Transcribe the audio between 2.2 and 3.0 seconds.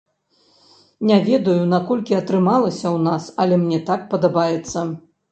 атрымалася ў